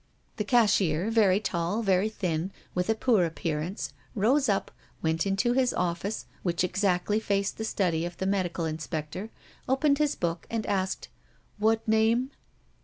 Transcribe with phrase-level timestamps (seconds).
[0.37, 4.71] The cashier, very tall, very thin, with a poor appearance, rose up,
[5.03, 9.29] went into his office, which exactly faced the study of the medical inspector,
[9.69, 11.09] opened his book, and asked:
[11.59, 12.31] "What name?"